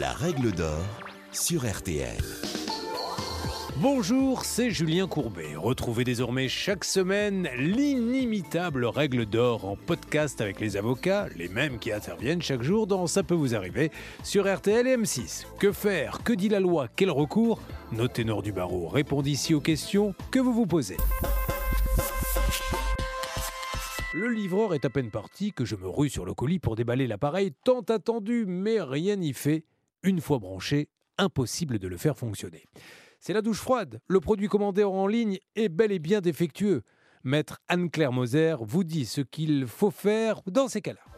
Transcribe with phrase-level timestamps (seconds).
[0.00, 0.84] La règle d'or
[1.32, 2.22] sur RTL.
[3.76, 5.54] Bonjour, c'est Julien Courbet.
[5.56, 11.92] Retrouvez désormais chaque semaine l'inimitable règle d'or en podcast avec les avocats, les mêmes qui
[11.92, 13.90] interviennent chaque jour dans Ça peut vous arriver
[14.22, 15.46] sur RTL et M6.
[15.58, 16.22] Que faire?
[16.24, 16.88] Que dit la loi?
[16.94, 17.62] Quel recours?
[17.92, 20.96] Nos ténors du barreau répondent ici aux questions que vous vous posez.
[24.12, 27.06] Le livreur est à peine parti que je me rue sur le colis pour déballer
[27.06, 29.64] l'appareil tant attendu, mais rien n'y fait.
[30.06, 30.88] Une fois branché,
[31.18, 32.62] impossible de le faire fonctionner.
[33.18, 34.00] C'est la douche froide.
[34.06, 36.82] Le produit commandé en ligne est bel et bien défectueux.
[37.24, 41.15] Maître Anne-Claire Moser vous dit ce qu'il faut faire dans ces cas-là.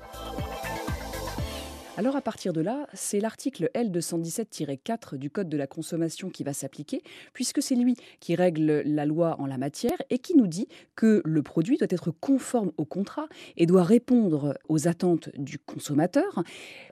[1.99, 6.53] Alors à partir de là, c'est l'article L217-4 du Code de la consommation qui va
[6.53, 7.03] s'appliquer,
[7.33, 11.21] puisque c'est lui qui règle la loi en la matière et qui nous dit que
[11.25, 13.27] le produit doit être conforme au contrat
[13.57, 16.45] et doit répondre aux attentes du consommateur.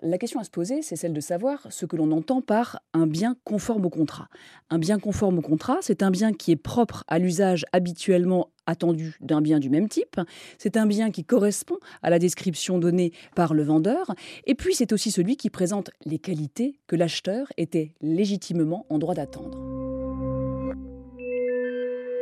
[0.02, 3.07] La question à se poser, c'est celle de savoir ce que l'on entend par un
[3.07, 4.29] bien conforme au contrat.
[4.70, 9.16] Un bien conforme au contrat, c'est un bien qui est propre à l'usage habituellement attendu
[9.20, 10.20] d'un bien du même type.
[10.59, 14.14] C'est un bien qui correspond à la description donnée par le vendeur.
[14.46, 19.14] Et puis c'est aussi celui qui présente les qualités que l'acheteur était légitimement en droit
[19.14, 19.65] d'attendre.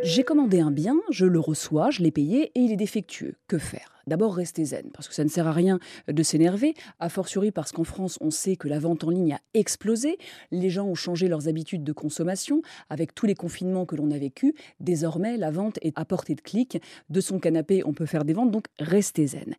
[0.04, 3.36] J'ai commandé un bien, je le reçois, je l'ai payé et il est défectueux.
[3.48, 4.02] Que faire?
[4.06, 7.72] D'abord, restez zen, parce que ça ne sert à rien de s'énerver, a fortiori parce
[7.72, 10.18] qu'en France, on sait que la vente en ligne a explosé,
[10.50, 12.60] les gens ont changé leurs habitudes de consommation,
[12.90, 16.42] avec tous les confinements que l'on a vécu, désormais, la vente est à portée de
[16.42, 19.54] clic, de son canapé, on peut faire des ventes, donc restez zen.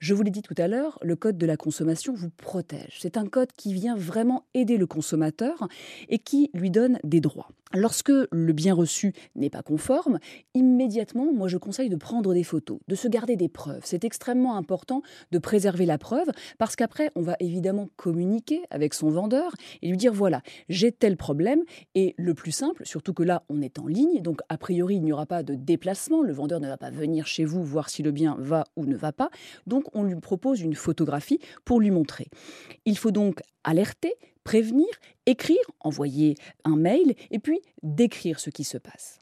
[0.00, 2.98] Je vous l'ai dit tout à l'heure, le code de la consommation vous protège.
[3.00, 5.66] C'est un code qui vient vraiment aider le consommateur
[6.08, 7.48] et qui lui donne des droits.
[7.74, 10.20] Lorsque le bien reçu n'est pas conforme,
[10.54, 13.82] immédiatement, moi je conseille de prendre des photos, de se garder des preuves.
[13.84, 19.10] C'est extrêmement important de préserver la preuve parce qu'après, on va évidemment communiquer avec son
[19.10, 21.62] vendeur et lui dire voilà, j'ai tel problème.
[21.94, 25.02] Et le plus simple, surtout que là, on est en ligne, donc a priori, il
[25.02, 26.22] n'y aura pas de déplacement.
[26.22, 28.96] Le vendeur ne va pas venir chez vous voir si le bien va ou ne
[28.96, 29.28] va pas.
[29.66, 32.28] Donc, on lui propose une photographie pour lui montrer.
[32.84, 34.88] Il faut donc alerter, prévenir,
[35.26, 39.18] écrire, envoyer un mail et puis décrire ce qui se passe.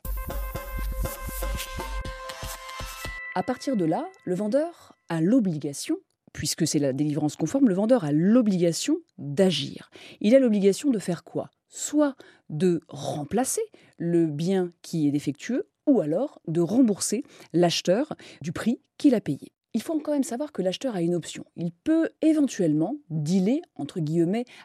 [3.34, 5.99] À partir de là, le vendeur a l'obligation
[6.37, 9.91] puisque c'est la délivrance conforme, le vendeur a l'obligation d'agir.
[10.21, 11.50] Il a l'obligation de faire quoi?
[11.69, 12.15] Soit
[12.50, 13.62] de remplacer
[13.97, 19.53] le bien qui est défectueux, ou alors de rembourser l'acheteur du prix qu'il a payé
[19.76, 21.44] il faut quand même savoir que l'acheteur a une option.
[21.54, 23.60] Il peut éventuellement dealer,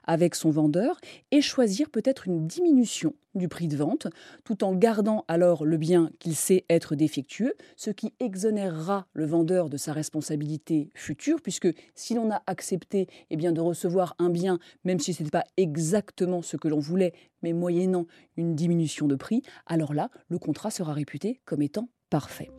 [0.06, 1.02] avec son vendeur
[1.32, 4.08] et choisir peut-être une diminution du prix de vente,
[4.46, 9.70] tout en gardant alors le bien qu'il sait être défectueux, ce qui exonérera le vendeur
[9.70, 14.60] de sa responsabilité future, puisque si l'on a accepté eh bien, de recevoir un bien,
[14.86, 17.12] même si ce n'était pas exactement ce que l'on voulait,
[17.44, 18.06] mais moyennant
[18.38, 22.50] une diminution de prix, alors là, le contrat sera réputé comme étant parfait.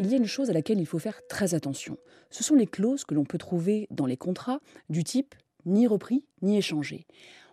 [0.00, 1.98] Il y a une chose à laquelle il faut faire très attention.
[2.30, 5.34] Ce sont les clauses que l'on peut trouver dans les contrats du type
[5.66, 7.06] ni repris ni échangé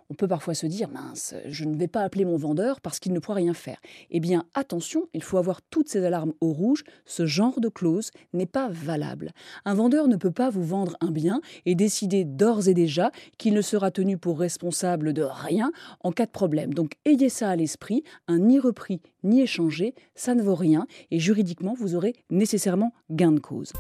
[0.10, 3.14] on peut parfois se dire mince, je ne vais pas appeler mon vendeur parce qu'il
[3.14, 3.78] ne pourra rien faire.
[4.10, 6.84] Eh bien, attention, il faut avoir toutes ces alarmes au rouge.
[7.06, 9.32] Ce genre de clause n'est pas valable.
[9.66, 13.54] Un vendeur ne peut pas vous vendre un bien et décider d'ores et déjà qu'il
[13.54, 16.74] ne sera tenu pour responsable de rien en cas de problème.
[16.74, 18.04] Donc, ayez ça à l'esprit.
[18.28, 23.32] Un ni repris ni échangé, ça ne vaut rien et juridiquement, vous aurez nécessairement gain
[23.32, 23.74] de cause.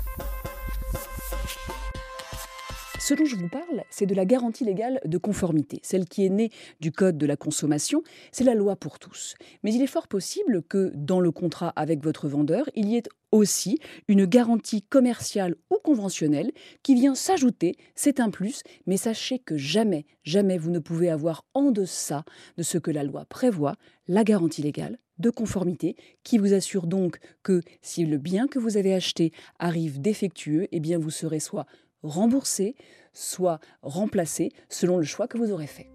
[3.07, 6.29] Ce dont je vous parle, c'est de la garantie légale de conformité, celle qui est
[6.29, 6.51] née
[6.81, 8.03] du Code de la consommation,
[8.33, 9.35] c'est la loi pour tous.
[9.63, 13.03] Mais il est fort possible que dans le contrat avec votre vendeur, il y ait
[13.31, 13.79] aussi
[14.09, 16.51] une garantie commerciale ou conventionnelle
[16.83, 21.45] qui vient s'ajouter, c'est un plus, mais sachez que jamais, jamais vous ne pouvez avoir
[21.53, 22.25] en deçà
[22.57, 23.77] de ce que la loi prévoit,
[24.09, 28.75] la garantie légale de conformité qui vous assure donc que si le bien que vous
[28.75, 31.67] avez acheté arrive défectueux, eh bien vous serez soit
[32.03, 32.75] remboursé,
[33.13, 35.89] soit remplacé selon le choix que vous aurez fait.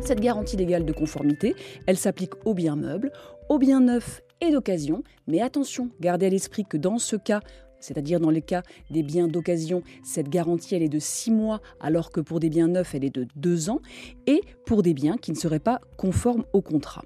[0.00, 1.54] Cette garantie légale de conformité,
[1.86, 3.12] elle s'applique aux biens meubles,
[3.48, 7.40] aux biens neufs et d'occasion, mais attention, gardez à l'esprit que dans ce cas,
[7.80, 12.10] c'est-à-dire dans les cas des biens d'occasion, cette garantie elle est de 6 mois alors
[12.10, 13.80] que pour des biens neufs elle est de 2 ans
[14.26, 17.04] et pour des biens qui ne seraient pas conformes au contrat.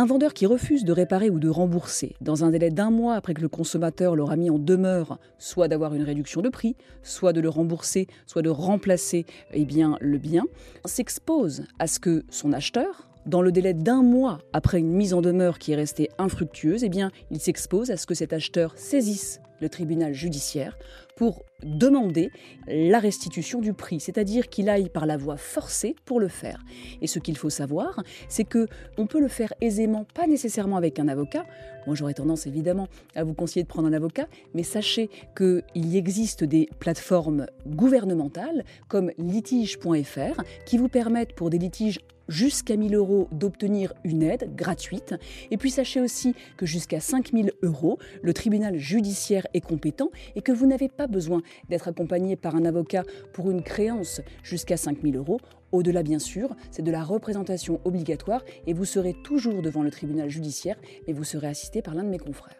[0.00, 3.34] Un vendeur qui refuse de réparer ou de rembourser dans un délai d'un mois après
[3.34, 7.40] que le consommateur l'aura mis en demeure, soit d'avoir une réduction de prix, soit de
[7.42, 9.58] le rembourser, soit de remplacer eh
[10.00, 10.44] le bien,
[10.86, 15.20] s'expose à ce que son acheteur, dans le délai d'un mois après une mise en
[15.20, 16.90] demeure qui est restée infructueuse, eh
[17.30, 20.78] il s'expose à ce que cet acheteur saisisse le tribunal judiciaire
[21.20, 22.30] pour demander
[22.66, 26.64] la restitution du prix, c'est-à-dire qu'il aille par la voie forcée pour le faire.
[27.02, 30.98] Et ce qu'il faut savoir, c'est que on peut le faire aisément, pas nécessairement avec
[30.98, 31.44] un avocat.
[31.86, 36.42] Moi, j'aurais tendance évidemment à vous conseiller de prendre un avocat, mais sachez qu'il existe
[36.42, 42.00] des plateformes gouvernementales comme litige.fr qui vous permettent pour des litiges
[42.30, 45.14] jusqu'à 1000 euros d'obtenir une aide gratuite.
[45.50, 50.52] Et puis sachez aussi que jusqu'à 5000 euros, le tribunal judiciaire est compétent et que
[50.52, 55.40] vous n'avez pas besoin d'être accompagné par un avocat pour une créance jusqu'à 5000 euros.
[55.72, 60.28] Au-delà, bien sûr, c'est de la représentation obligatoire et vous serez toujours devant le tribunal
[60.28, 60.76] judiciaire,
[61.06, 62.58] mais vous serez assisté par l'un de mes confrères.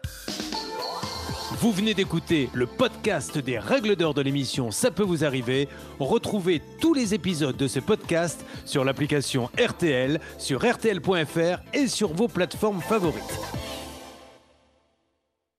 [1.59, 5.67] Vous venez d'écouter le podcast des règles d'or de l'émission Ça peut vous arriver.
[5.99, 12.27] Retrouvez tous les épisodes de ce podcast sur l'application RTL, sur rtl.fr et sur vos
[12.27, 13.60] plateformes favorites.